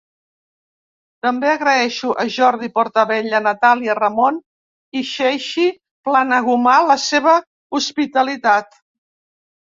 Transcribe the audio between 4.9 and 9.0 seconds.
i Xeixi Planagumà la seva hospitalitat.